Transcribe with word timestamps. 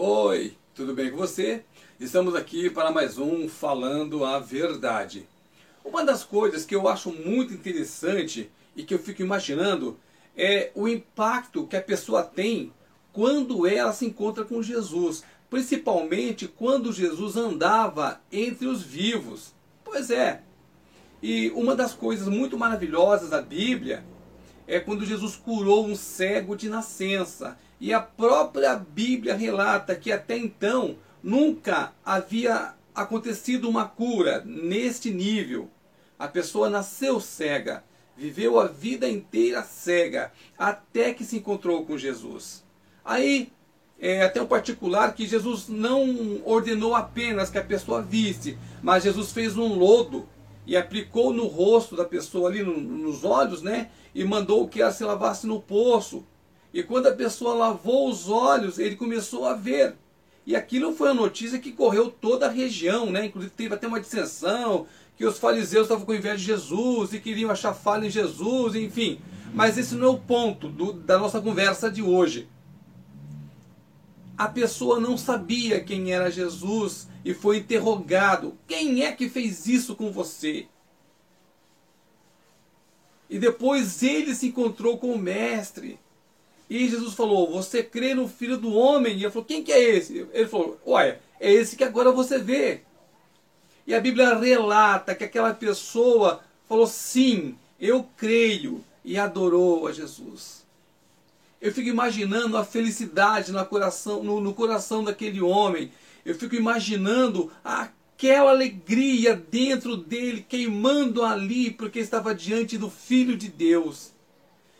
Oi, 0.00 0.56
tudo 0.76 0.94
bem 0.94 1.10
com 1.10 1.16
você? 1.16 1.64
Estamos 1.98 2.36
aqui 2.36 2.70
para 2.70 2.92
mais 2.92 3.18
um 3.18 3.48
Falando 3.48 4.24
a 4.24 4.38
Verdade. 4.38 5.26
Uma 5.84 6.04
das 6.04 6.22
coisas 6.22 6.64
que 6.64 6.72
eu 6.72 6.86
acho 6.86 7.10
muito 7.10 7.52
interessante 7.52 8.48
e 8.76 8.84
que 8.84 8.94
eu 8.94 9.00
fico 9.00 9.22
imaginando 9.22 9.98
é 10.36 10.70
o 10.76 10.86
impacto 10.86 11.66
que 11.66 11.76
a 11.76 11.82
pessoa 11.82 12.22
tem 12.22 12.72
quando 13.12 13.66
ela 13.66 13.92
se 13.92 14.06
encontra 14.06 14.44
com 14.44 14.62
Jesus, 14.62 15.24
principalmente 15.50 16.46
quando 16.46 16.92
Jesus 16.92 17.36
andava 17.36 18.20
entre 18.30 18.68
os 18.68 18.80
vivos. 18.80 19.52
Pois 19.82 20.12
é. 20.12 20.42
E 21.20 21.50
uma 21.56 21.74
das 21.74 21.92
coisas 21.92 22.28
muito 22.28 22.56
maravilhosas 22.56 23.30
da 23.30 23.42
Bíblia 23.42 24.04
é 24.64 24.78
quando 24.78 25.04
Jesus 25.04 25.34
curou 25.34 25.84
um 25.84 25.96
cego 25.96 26.54
de 26.54 26.68
nascença. 26.68 27.58
E 27.80 27.92
a 27.92 28.00
própria 28.00 28.74
Bíblia 28.74 29.34
relata 29.34 29.94
que 29.94 30.10
até 30.10 30.36
então 30.36 30.96
nunca 31.22 31.92
havia 32.04 32.74
acontecido 32.94 33.68
uma 33.68 33.86
cura 33.86 34.42
neste 34.44 35.10
nível. 35.10 35.70
A 36.18 36.26
pessoa 36.26 36.68
nasceu 36.68 37.20
cega, 37.20 37.84
viveu 38.16 38.58
a 38.58 38.66
vida 38.66 39.08
inteira 39.08 39.62
cega, 39.62 40.32
até 40.58 41.14
que 41.14 41.24
se 41.24 41.36
encontrou 41.36 41.86
com 41.86 41.96
Jesus. 41.96 42.64
Aí, 43.04 43.52
é 44.00 44.22
até 44.22 44.40
um 44.42 44.46
particular 44.46 45.14
que 45.14 45.26
Jesus 45.26 45.68
não 45.68 46.40
ordenou 46.44 46.94
apenas 46.94 47.50
que 47.50 47.58
a 47.58 47.64
pessoa 47.64 48.02
visse, 48.02 48.58
mas 48.82 49.04
Jesus 49.04 49.32
fez 49.32 49.56
um 49.56 49.74
lodo 49.74 50.28
e 50.66 50.76
aplicou 50.76 51.32
no 51.32 51.46
rosto 51.46 51.96
da 51.96 52.04
pessoa 52.04 52.48
ali, 52.48 52.62
no, 52.62 52.78
nos 52.78 53.24
olhos, 53.24 53.62
né? 53.62 53.90
E 54.14 54.22
mandou 54.24 54.68
que 54.68 54.82
ela 54.82 54.92
se 54.92 55.02
lavasse 55.02 55.46
no 55.46 55.60
poço. 55.60 56.26
E 56.72 56.82
quando 56.82 57.06
a 57.06 57.14
pessoa 57.14 57.54
lavou 57.54 58.08
os 58.08 58.28
olhos, 58.28 58.78
ele 58.78 58.96
começou 58.96 59.46
a 59.46 59.54
ver. 59.54 59.94
E 60.46 60.56
aquilo 60.56 60.94
foi 60.94 61.10
a 61.10 61.14
notícia 61.14 61.58
que 61.58 61.72
correu 61.72 62.10
toda 62.10 62.46
a 62.46 62.50
região, 62.50 63.10
né? 63.10 63.26
Inclusive 63.26 63.52
teve 63.54 63.74
até 63.74 63.86
uma 63.86 64.00
dissensão, 64.00 64.86
que 65.16 65.26
os 65.26 65.38
fariseus 65.38 65.84
estavam 65.84 66.06
com 66.06 66.14
inveja 66.14 66.36
de 66.36 66.44
Jesus 66.44 67.12
e 67.12 67.20
queriam 67.20 67.50
achar 67.50 67.74
falha 67.74 68.06
em 68.06 68.10
Jesus, 68.10 68.74
enfim. 68.74 69.20
Mas 69.52 69.76
esse 69.76 69.94
não 69.94 70.06
é 70.06 70.10
o 70.10 70.18
ponto 70.18 70.68
do, 70.68 70.92
da 70.92 71.18
nossa 71.18 71.40
conversa 71.40 71.90
de 71.90 72.02
hoje. 72.02 72.48
A 74.36 74.46
pessoa 74.46 75.00
não 75.00 75.18
sabia 75.18 75.80
quem 75.80 76.12
era 76.12 76.30
Jesus 76.30 77.08
e 77.24 77.34
foi 77.34 77.58
interrogado: 77.58 78.56
quem 78.66 79.02
é 79.02 79.12
que 79.12 79.28
fez 79.28 79.66
isso 79.66 79.96
com 79.96 80.12
você? 80.12 80.66
E 83.28 83.38
depois 83.38 84.02
ele 84.02 84.34
se 84.34 84.46
encontrou 84.46 84.96
com 84.96 85.12
o 85.12 85.18
mestre. 85.18 85.98
E 86.68 86.88
Jesus 86.88 87.14
falou: 87.14 87.50
Você 87.52 87.82
crê 87.82 88.14
no 88.14 88.28
filho 88.28 88.56
do 88.56 88.72
homem? 88.72 89.16
E 89.16 89.24
ele 89.24 89.30
falou: 89.30 89.44
Quem 89.44 89.62
que 89.62 89.72
é 89.72 89.96
esse? 89.96 90.26
Ele 90.32 90.46
falou: 90.46 90.78
Olha, 90.84 91.20
é 91.40 91.52
esse 91.52 91.76
que 91.76 91.84
agora 91.84 92.10
você 92.12 92.38
vê. 92.38 92.82
E 93.86 93.94
a 93.94 94.00
Bíblia 94.00 94.36
relata 94.36 95.14
que 95.14 95.24
aquela 95.24 95.54
pessoa 95.54 96.40
falou: 96.68 96.86
Sim, 96.86 97.56
eu 97.80 98.06
creio. 98.16 98.84
E 99.04 99.16
adorou 99.16 99.86
a 99.86 99.92
Jesus. 99.92 100.66
Eu 101.60 101.72
fico 101.72 101.88
imaginando 101.88 102.58
a 102.58 102.64
felicidade 102.64 103.52
no 103.52 103.64
coração, 103.64 104.22
no, 104.22 104.40
no 104.40 104.52
coração 104.52 105.02
daquele 105.02 105.40
homem 105.40 105.90
eu 106.28 106.34
fico 106.34 106.54
imaginando 106.54 107.50
aquela 107.64 108.50
alegria 108.50 109.34
dentro 109.34 109.96
dele, 109.96 110.44
queimando 110.46 111.24
ali, 111.24 111.70
porque 111.70 112.00
estava 112.00 112.34
diante 112.34 112.76
do 112.76 112.90
Filho 112.90 113.34
de 113.34 113.48
Deus. 113.48 114.12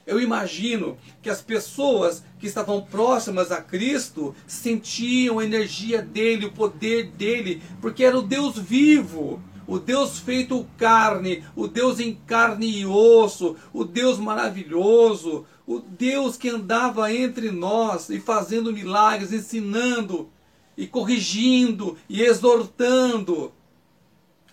Eu 0.08 0.18
imagino 0.18 0.96
que 1.20 1.28
as 1.28 1.42
pessoas 1.42 2.24
que 2.40 2.46
estavam 2.46 2.80
próximas 2.80 3.52
a 3.52 3.60
Cristo 3.60 4.34
sentiam 4.46 5.38
a 5.38 5.44
energia 5.44 6.00
dele, 6.00 6.46
o 6.46 6.52
poder 6.52 7.10
dele, 7.10 7.60
porque 7.78 8.02
era 8.02 8.18
o 8.18 8.22
Deus 8.22 8.56
vivo, 8.58 9.38
o 9.66 9.78
Deus 9.78 10.18
feito 10.18 10.66
carne, 10.78 11.44
o 11.54 11.68
Deus 11.68 12.00
em 12.00 12.14
carne 12.26 12.78
e 12.80 12.86
osso, 12.86 13.54
o 13.70 13.84
Deus 13.84 14.18
maravilhoso, 14.18 15.44
o 15.66 15.78
Deus 15.78 16.38
que 16.38 16.48
andava 16.48 17.12
entre 17.12 17.50
nós 17.50 18.08
e 18.08 18.18
fazendo 18.18 18.72
milagres, 18.72 19.30
ensinando 19.30 20.30
e 20.74 20.86
corrigindo 20.86 21.98
e 22.08 22.22
exortando. 22.22 23.52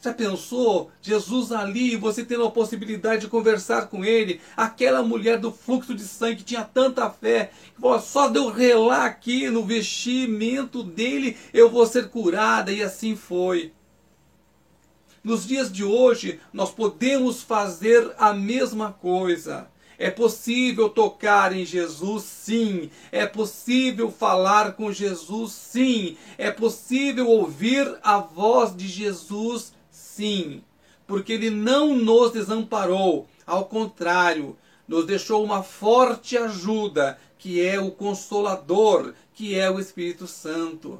Já 0.06 0.14
pensou? 0.14 0.92
Jesus 1.02 1.52
ali, 1.52 1.96
você 1.96 2.24
tendo 2.24 2.46
a 2.46 2.52
possibilidade 2.52 3.22
de 3.22 3.28
conversar 3.28 3.88
com 3.88 4.06
ele, 4.06 4.40
aquela 4.56 5.02
mulher 5.02 5.40
do 5.40 5.52
fluxo 5.52 5.96
de 5.96 6.04
sangue 6.04 6.36
que 6.36 6.44
tinha 6.44 6.64
tanta 6.64 7.10
fé, 7.10 7.50
só 8.04 8.28
de 8.28 8.38
eu 8.38 8.52
relar 8.52 9.06
aqui 9.06 9.50
no 9.50 9.64
vestimento 9.64 10.84
dele, 10.84 11.36
eu 11.52 11.72
vou 11.72 11.88
ser 11.88 12.10
curada, 12.10 12.72
e 12.72 12.84
assim 12.84 13.16
foi. 13.16 13.74
Nos 15.24 15.48
dias 15.48 15.72
de 15.72 15.84
hoje, 15.84 16.40
nós 16.54 16.70
podemos 16.70 17.42
fazer 17.42 18.14
a 18.20 18.32
mesma 18.32 18.92
coisa. 18.94 19.68
É 19.98 20.12
possível 20.12 20.90
tocar 20.90 21.56
em 21.56 21.66
Jesus, 21.66 22.24
sim. 22.26 22.92
É 23.12 23.26
possível 23.26 24.12
falar 24.12 24.74
com 24.74 24.92
Jesus, 24.92 25.54
sim. 25.54 26.16
É 26.38 26.52
possível 26.52 27.28
ouvir 27.28 27.98
a 28.04 28.20
voz 28.20 28.76
de 28.76 28.88
Jesus, 28.88 29.74
sim. 30.16 30.64
Porque 31.06 31.34
Ele 31.34 31.50
não 31.50 31.96
nos 31.96 32.31
desamparou. 32.31 33.28
Ao 33.46 33.66
contrário, 33.66 34.58
nos 34.88 35.06
deixou 35.06 35.44
uma 35.44 35.62
forte 35.62 36.38
ajuda, 36.38 37.20
que 37.38 37.62
é 37.62 37.80
o 37.80 37.92
Consolador, 37.92 39.14
que 39.34 39.58
é 39.58 39.70
o 39.70 39.80
Espírito 39.80 40.26
Santo. 40.26 41.00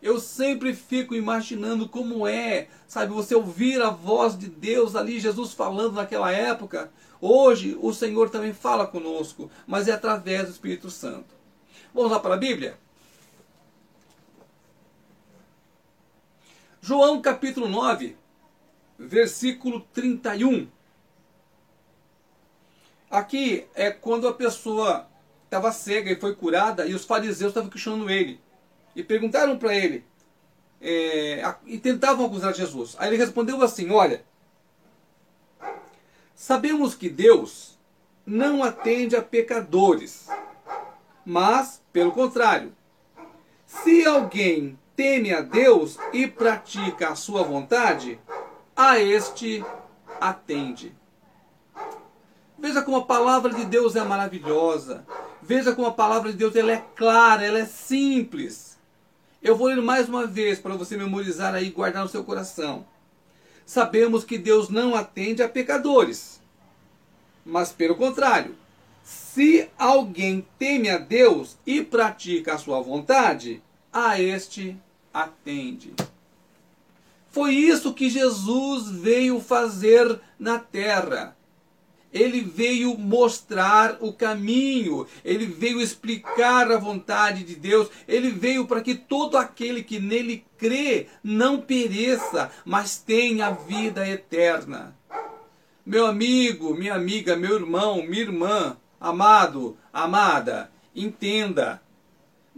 Eu 0.00 0.20
sempre 0.20 0.72
fico 0.72 1.14
imaginando 1.14 1.88
como 1.88 2.26
é, 2.26 2.68
sabe, 2.86 3.12
você 3.12 3.34
ouvir 3.34 3.82
a 3.82 3.90
voz 3.90 4.38
de 4.38 4.46
Deus 4.46 4.94
ali, 4.94 5.18
Jesus 5.18 5.52
falando 5.52 5.94
naquela 5.94 6.30
época. 6.30 6.92
Hoje 7.20 7.76
o 7.80 7.92
Senhor 7.92 8.30
também 8.30 8.52
fala 8.52 8.86
conosco, 8.86 9.50
mas 9.66 9.88
é 9.88 9.92
através 9.92 10.44
do 10.44 10.52
Espírito 10.52 10.88
Santo. 10.88 11.34
Vamos 11.92 12.12
lá 12.12 12.20
para 12.20 12.34
a 12.34 12.38
Bíblia? 12.38 12.78
João 16.80 17.20
capítulo 17.20 17.68
9, 17.68 18.16
versículo 18.98 19.80
31. 19.92 20.68
Aqui 23.10 23.66
é 23.74 23.90
quando 23.90 24.28
a 24.28 24.34
pessoa 24.34 25.08
estava 25.44 25.72
cega 25.72 26.10
e 26.10 26.20
foi 26.20 26.34
curada 26.34 26.86
e 26.86 26.94
os 26.94 27.04
fariseus 27.04 27.50
estavam 27.50 27.70
questionando 27.70 28.10
ele. 28.10 28.40
E 28.94 29.02
perguntaram 29.02 29.58
para 29.58 29.74
ele, 29.74 30.04
é, 30.80 31.42
e 31.66 31.78
tentavam 31.78 32.26
acusar 32.26 32.54
Jesus. 32.54 32.96
Aí 32.98 33.08
ele 33.08 33.16
respondeu 33.16 33.62
assim: 33.62 33.90
Olha, 33.90 34.24
Sabemos 36.38 36.94
que 36.94 37.08
Deus 37.08 37.76
não 38.24 38.62
atende 38.62 39.16
a 39.16 39.20
pecadores, 39.20 40.28
mas, 41.26 41.82
pelo 41.92 42.12
contrário, 42.12 42.72
se 43.66 44.06
alguém 44.06 44.78
teme 44.98 45.32
a 45.32 45.40
Deus 45.40 45.96
e 46.12 46.26
pratica 46.26 47.10
a 47.10 47.14
sua 47.14 47.44
vontade, 47.44 48.18
a 48.74 48.98
este 48.98 49.64
atende. 50.20 50.92
Veja 52.58 52.82
como 52.82 52.96
a 52.96 53.04
palavra 53.04 53.54
de 53.54 53.64
Deus 53.64 53.94
é 53.94 54.02
maravilhosa. 54.02 55.06
Veja 55.40 55.72
como 55.72 55.86
a 55.86 55.92
palavra 55.92 56.32
de 56.32 56.36
Deus 56.36 56.56
ela 56.56 56.72
é 56.72 56.84
clara, 56.96 57.46
ela 57.46 57.60
é 57.60 57.66
simples. 57.66 58.76
Eu 59.40 59.56
vou 59.56 59.68
ler 59.68 59.80
mais 59.80 60.08
uma 60.08 60.26
vez 60.26 60.58
para 60.58 60.74
você 60.74 60.96
memorizar 60.96 61.54
aí 61.54 61.68
e 61.68 61.70
guardar 61.70 62.02
no 62.02 62.08
seu 62.08 62.24
coração 62.24 62.84
sabemos 63.68 64.24
que 64.24 64.38
Deus 64.38 64.70
não 64.70 64.94
atende 64.94 65.42
a 65.42 65.48
pecadores. 65.48 66.40
Mas 67.44 67.70
pelo 67.70 67.96
contrário, 67.96 68.56
se 69.04 69.68
alguém 69.78 70.46
teme 70.58 70.88
a 70.88 70.96
Deus 70.96 71.58
e 71.66 71.82
pratica 71.84 72.54
a 72.54 72.58
sua 72.58 72.80
vontade, 72.80 73.62
a 73.92 74.18
este 74.18 74.74
atende. 75.12 75.94
Foi 77.30 77.54
isso 77.54 77.94
que 77.94 78.08
Jesus 78.08 78.90
veio 78.90 79.40
fazer 79.40 80.20
na 80.38 80.58
terra 80.58 81.36
ele 82.12 82.40
veio 82.40 82.96
mostrar 82.96 83.98
o 84.00 84.12
caminho, 84.12 85.06
ele 85.24 85.46
veio 85.46 85.80
explicar 85.80 86.70
a 86.70 86.78
vontade 86.78 87.44
de 87.44 87.54
Deus, 87.54 87.88
ele 88.06 88.30
veio 88.30 88.66
para 88.66 88.80
que 88.80 88.94
todo 88.94 89.36
aquele 89.36 89.82
que 89.82 89.98
nele 89.98 90.44
crê 90.56 91.06
não 91.22 91.60
pereça, 91.60 92.50
mas 92.64 92.96
tenha 92.96 93.50
vida 93.50 94.08
eterna. 94.08 94.96
Meu 95.84 96.06
amigo, 96.06 96.74
minha 96.74 96.94
amiga, 96.94 97.36
meu 97.36 97.56
irmão, 97.56 98.02
minha 98.02 98.22
irmã, 98.22 98.76
amado, 99.00 99.76
amada, 99.92 100.70
entenda. 100.94 101.80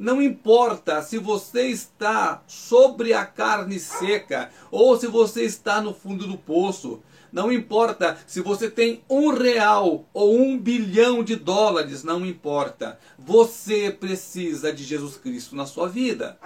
Não 0.01 0.23
importa 0.23 1.03
se 1.03 1.19
você 1.19 1.67
está 1.67 2.43
sobre 2.47 3.13
a 3.13 3.27
carne 3.27 3.79
seca 3.79 4.49
ou 4.71 4.99
se 4.99 5.07
você 5.07 5.43
está 5.43 5.83
no 5.83 5.93
fundo 5.93 6.27
do 6.27 6.39
poço. 6.39 7.03
Não 7.31 7.53
importa 7.53 8.17
se 8.27 8.41
você 8.41 8.71
tem 8.71 9.05
um 9.11 9.29
real 9.29 10.07
ou 10.15 10.35
um 10.41 10.59
bilhão 10.59 11.23
de 11.23 11.37
dólares, 11.37 12.03
não 12.03 12.25
importa. 12.25 12.99
Você 13.19 13.91
precisa 13.91 14.73
de 14.73 14.85
Jesus 14.85 15.19
Cristo 15.19 15.55
na 15.55 15.67
sua 15.67 15.87
vida. 15.87 16.39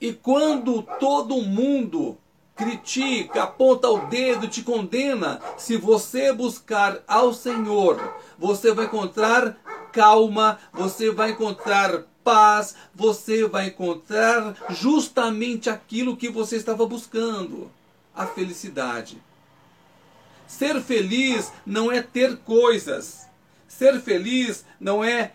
E 0.00 0.12
quando 0.12 0.82
todo 0.98 1.40
mundo 1.40 2.18
critica, 2.56 3.44
aponta 3.44 3.88
o 3.88 4.06
dedo, 4.06 4.48
te 4.48 4.62
condena, 4.62 5.40
se 5.56 5.76
você 5.76 6.32
buscar 6.32 7.00
ao 7.06 7.32
Senhor, 7.32 8.12
você 8.36 8.72
vai 8.72 8.86
encontrar 8.86 9.56
calma, 9.92 10.58
você 10.72 11.10
vai 11.10 11.30
encontrar 11.30 12.04
paz, 12.24 12.74
você 12.94 13.46
vai 13.46 13.68
encontrar 13.68 14.56
justamente 14.70 15.68
aquilo 15.68 16.16
que 16.16 16.28
você 16.28 16.56
estava 16.56 16.86
buscando 16.86 17.70
a 18.14 18.26
felicidade. 18.26 19.20
Ser 20.46 20.80
feliz 20.82 21.52
não 21.64 21.90
é 21.90 22.02
ter 22.02 22.36
coisas. 22.38 23.26
Ser 23.66 24.00
feliz 24.00 24.64
não 24.78 25.02
é 25.02 25.32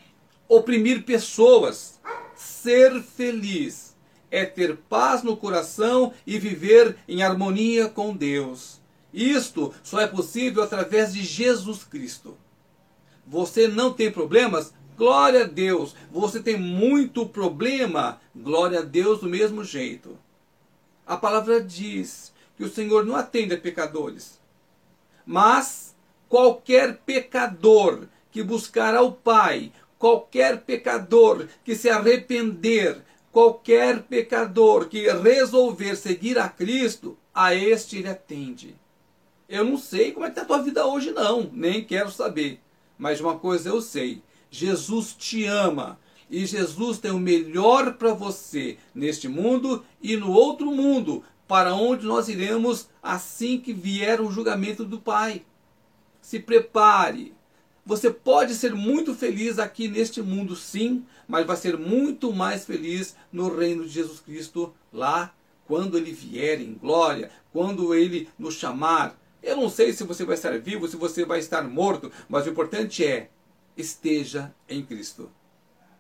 oprimir 0.48 1.04
pessoas. 1.04 2.00
Ser 2.36 3.02
feliz 3.02 3.96
é 4.30 4.46
ter 4.46 4.76
paz 4.76 5.24
no 5.24 5.36
coração 5.36 6.14
e 6.26 6.38
viver 6.38 6.98
em 7.08 7.24
harmonia 7.24 7.90
com 7.90 8.16
Deus. 8.16 8.80
Isto 9.14 9.74
só 9.82 10.00
é 10.00 10.08
possível 10.08 10.62
através 10.62 11.14
de 11.14 11.24
Jesus 11.24 11.84
Cristo. 11.84 12.38
Você 13.28 13.68
não 13.68 13.92
tem 13.92 14.10
problemas? 14.10 14.74
Glória 14.98 15.44
a 15.44 15.48
Deus. 15.48 15.94
Você 16.10 16.42
tem 16.42 16.58
muito 16.58 17.28
problema? 17.28 18.22
Glória 18.34 18.80
a 18.80 18.84
Deus 18.84 19.20
do 19.20 19.28
mesmo 19.28 19.64
jeito. 19.64 20.18
A 21.06 21.18
palavra 21.18 21.62
diz 21.62 22.34
que 22.56 22.64
o 22.64 22.70
Senhor 22.70 23.06
não 23.06 23.16
atende 23.16 23.54
a 23.54 23.60
pecadores. 23.60 24.40
Mas 25.26 25.94
qualquer 26.30 26.98
pecador 27.06 28.08
que 28.32 28.42
buscar 28.42 28.96
ao 28.96 29.12
Pai, 29.12 29.72
qualquer 30.00 30.62
pecador 30.62 31.48
que 31.66 31.76
se 31.76 31.90
arrepender, 31.90 33.02
qualquer 33.32 34.04
pecador 34.04 34.88
que 34.88 35.12
resolver 35.12 35.96
seguir 35.96 36.40
a 36.40 36.48
Cristo, 36.48 37.18
a 37.36 37.54
este 37.54 37.98
ele 37.98 38.08
atende. 38.08 38.76
Eu 39.50 39.64
não 39.64 39.78
sei 39.78 40.12
como 40.12 40.26
é 40.26 40.30
que 40.30 40.40
está 40.40 40.42
a 40.44 40.46
tua 40.46 40.64
vida 40.64 40.86
hoje, 40.86 41.12
não, 41.12 41.50
nem 41.54 41.84
quero 41.84 42.10
saber. 42.10 42.60
Mas 42.98 43.22
uma 43.22 43.38
coisa 43.38 43.70
eu 43.70 43.82
sei: 43.82 44.22
Jesus 44.50 45.14
te 45.14 45.46
ama. 45.46 46.00
E 46.30 46.46
Jesus 46.46 47.00
tem 47.00 47.12
o 47.12 47.20
melhor 47.20 47.94
para 47.94 48.14
você 48.14 48.78
neste 48.94 49.30
mundo 49.30 49.86
e 50.02 50.18
no 50.18 50.30
outro 50.30 50.72
mundo, 50.72 51.24
para 51.48 51.74
onde 51.74 52.06
nós 52.06 52.28
iremos 52.28 52.90
assim 53.02 53.58
que 53.58 53.72
vier 53.72 54.20
o 54.20 54.30
julgamento 54.30 54.84
do 54.84 55.00
Pai. 55.00 55.44
Se 56.22 56.40
prepare. 56.40 57.34
Você 57.86 58.12
pode 58.12 58.54
ser 58.54 58.76
muito 58.76 59.16
feliz 59.16 59.58
aqui 59.58 59.88
neste 59.88 60.22
mundo, 60.22 60.58
sim, 60.58 61.06
mas 61.26 61.48
vai 61.48 61.56
ser 61.56 61.78
muito 61.78 62.34
mais 62.34 62.66
feliz 62.66 63.16
no 63.32 63.48
reino 63.56 63.84
de 63.84 63.90
Jesus 63.90 64.20
Cristo 64.20 64.74
lá, 64.92 65.34
quando 65.66 65.98
ele 65.98 66.12
vier 66.12 66.60
em 66.60 66.74
glória, 66.74 67.32
quando 67.54 67.96
ele 67.96 68.28
nos 68.38 68.56
chamar. 68.56 69.18
Eu 69.42 69.56
não 69.58 69.70
sei 69.70 69.94
se 69.94 70.04
você 70.04 70.26
vai 70.26 70.36
estar 70.36 70.58
vivo, 70.60 70.88
se 70.88 70.96
você 70.96 71.26
vai 71.26 71.40
estar 71.40 71.64
morto, 71.64 72.12
mas 72.28 72.46
o 72.46 72.50
importante 72.50 73.06
é 73.06 73.30
esteja 73.76 74.54
em 74.68 74.84
Cristo. 74.84 75.32